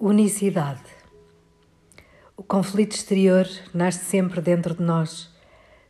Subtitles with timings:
[0.00, 0.84] Unicidade.
[2.36, 5.28] O conflito exterior nasce sempre dentro de nós.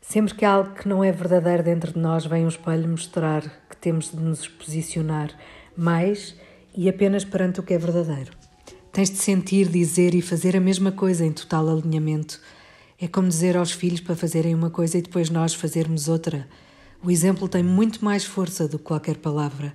[0.01, 3.77] Sempre que algo que não é verdadeiro dentro de nós vem um espelho mostrar que
[3.77, 5.39] temos de nos posicionar
[5.77, 6.35] mais
[6.75, 8.33] e apenas perante o que é verdadeiro.
[8.91, 12.41] Tens de sentir, dizer e fazer a mesma coisa em total alinhamento.
[12.99, 16.49] É como dizer aos filhos para fazerem uma coisa e depois nós fazermos outra.
[17.05, 19.75] O exemplo tem muito mais força do que qualquer palavra.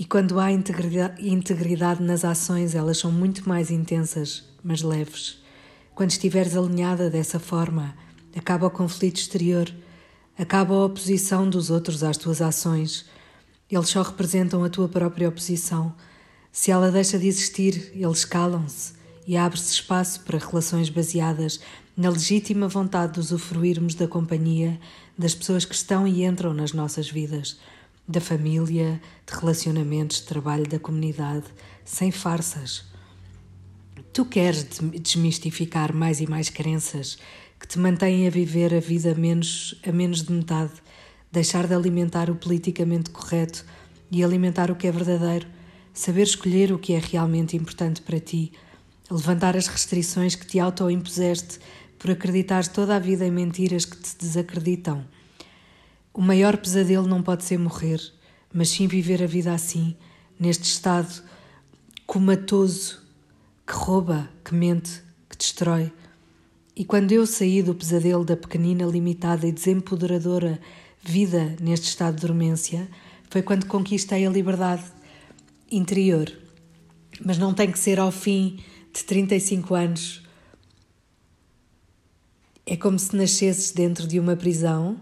[0.00, 5.42] E quando há integridade nas ações, elas são muito mais intensas, mas leves.
[5.92, 7.96] Quando estiveres alinhada dessa forma,
[8.36, 9.68] acaba o conflito exterior,
[10.38, 13.06] acaba a oposição dos outros às tuas ações.
[13.68, 15.92] Eles só representam a tua própria oposição.
[16.52, 18.92] Se ela deixa de existir, eles calam-se
[19.26, 21.58] e abre-se espaço para relações baseadas
[21.96, 24.78] na legítima vontade de usufruirmos da companhia
[25.18, 27.58] das pessoas que estão e entram nas nossas vidas
[28.08, 31.44] da família, de relacionamentos, de trabalho da comunidade,
[31.84, 32.86] sem farsas.
[34.14, 34.66] Tu queres
[35.02, 37.18] desmistificar mais e mais crenças
[37.60, 40.72] que te mantêm a viver a vida menos, a menos de metade,
[41.30, 43.64] deixar de alimentar o politicamente correto
[44.10, 45.46] e alimentar o que é verdadeiro,
[45.92, 48.52] saber escolher o que é realmente importante para ti,
[49.10, 51.58] levantar as restrições que te auto-impuseste
[51.98, 55.04] por acreditar toda a vida em mentiras que te desacreditam
[56.18, 58.00] o maior pesadelo não pode ser morrer,
[58.52, 59.94] mas sim viver a vida assim,
[60.36, 61.22] neste estado
[62.08, 63.00] comatoso
[63.64, 65.92] que rouba, que mente, que destrói.
[66.74, 70.60] E quando eu saí do pesadelo da pequenina, limitada e desempoderadora
[71.00, 72.88] vida neste estado de dormência,
[73.30, 74.82] foi quando conquistei a liberdade
[75.70, 76.36] interior.
[77.24, 78.58] Mas não tem que ser ao fim
[78.92, 80.22] de 35 anos.
[82.66, 84.98] É como se nascesses dentro de uma prisão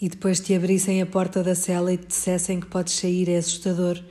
[0.00, 3.36] e depois te abrissem a porta da cela e te dissessem que podes sair, é
[3.36, 4.02] assustador.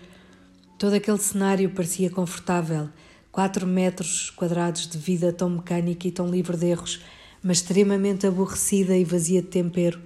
[0.77, 2.89] Todo aquele cenário parecia confortável,
[3.31, 7.01] quatro metros quadrados de vida tão mecânica e tão livre de erros,
[7.41, 9.99] mas extremamente aborrecida e vazia de tempero.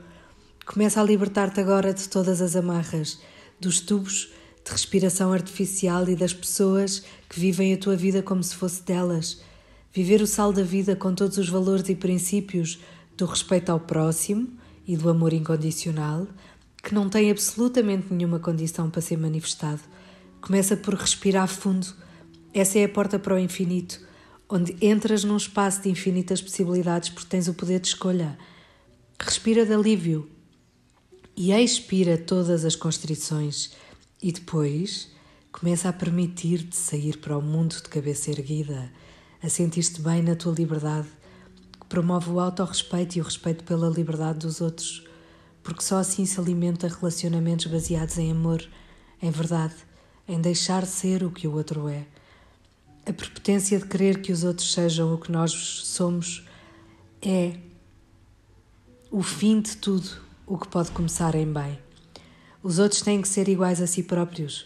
[0.65, 3.19] Começa a libertar-te agora de todas as amarras,
[3.59, 4.31] dos tubos
[4.63, 9.41] de respiração artificial e das pessoas que vivem a tua vida como se fosse delas.
[9.91, 12.79] Viver o sal da vida com todos os valores e princípios
[13.17, 14.47] do respeito ao próximo,
[14.85, 16.27] e do amor incondicional,
[16.81, 19.81] que não tem absolutamente nenhuma condição para ser manifestado.
[20.41, 21.87] Começa por respirar fundo.
[22.53, 24.01] Essa é a porta para o infinito,
[24.49, 28.37] onde entras num espaço de infinitas possibilidades porque tens o poder de escolha.
[29.19, 30.29] Respira de alívio
[31.35, 33.71] e expira todas as constrições
[34.21, 35.09] e depois
[35.51, 38.91] começa a permitir-te sair para o mundo de cabeça erguida,
[39.41, 41.07] a sentir-te bem na tua liberdade
[41.93, 45.03] promove o autorrespeito e o respeito pela liberdade dos outros,
[45.61, 48.67] porque só assim se alimenta relacionamentos baseados em amor,
[49.21, 49.75] em verdade,
[50.27, 52.07] em deixar ser o que o outro é.
[53.05, 56.43] A prepotência de querer que os outros sejam o que nós somos
[57.21, 57.57] é
[59.11, 60.09] o fim de tudo
[60.47, 61.77] o que pode começar em bem.
[62.63, 64.65] Os outros têm que ser iguais a si próprios.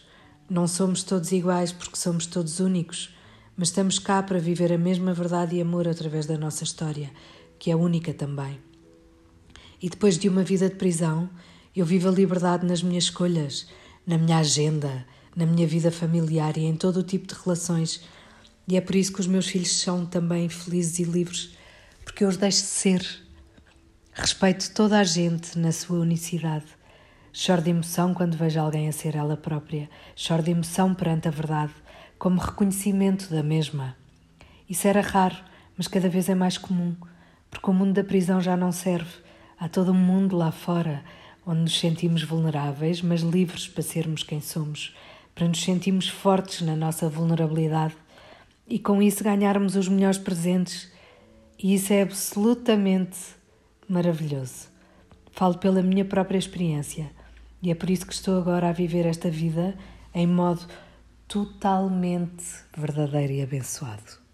[0.50, 3.14] Não somos todos iguais porque somos todos únicos
[3.58, 7.10] mas estamos cá para viver a mesma verdade e amor através da nossa história,
[7.58, 8.60] que é única também.
[9.82, 11.28] E depois de uma vida de prisão,
[11.76, 13.68] eu vivo a liberdade nas minhas escolhas,
[14.06, 15.04] na minha agenda,
[15.36, 18.04] na minha vida familiar e em todo o tipo de relações.
[18.68, 21.58] E é por isso que os meus filhos são também felizes e livres,
[22.06, 23.04] porque eu os deixo ser.
[24.14, 26.66] Respeito toda a gente na sua unicidade.
[27.34, 29.90] Choro de emoção quando vejo alguém a ser ela própria.
[30.16, 31.74] Choro de emoção perante a verdade
[32.18, 33.96] como reconhecimento da mesma.
[34.70, 35.38] Isso era raro,
[35.78, 36.96] mas cada vez é mais comum,
[37.50, 39.12] porque o mundo da prisão já não serve.
[39.60, 41.04] Há todo um mundo lá fora
[41.46, 44.94] onde nos sentimos vulneráveis, mas livres para sermos quem somos,
[45.34, 47.96] para nos sentirmos fortes na nossa vulnerabilidade
[48.68, 50.92] e com isso ganharmos os melhores presentes.
[51.58, 53.18] E isso é absolutamente
[53.88, 54.68] maravilhoso.
[55.32, 57.10] Falo pela minha própria experiência
[57.62, 59.76] e é por isso que estou agora a viver esta vida
[60.14, 60.68] em modo
[61.28, 62.44] totalmente
[62.76, 64.27] verdadeiro e abençoado.